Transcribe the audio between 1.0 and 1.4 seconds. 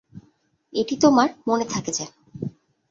তোমার